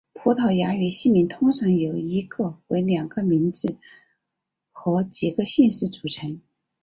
[0.13, 3.77] 葡萄牙语姓名通常由一个或两个名字
[4.71, 6.41] 和几个姓氏组成。